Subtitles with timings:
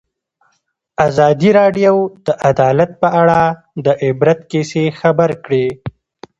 [1.07, 1.95] ازادي راډیو
[2.25, 3.39] د عدالت په اړه
[3.85, 5.65] د عبرت کیسې خبر کړي.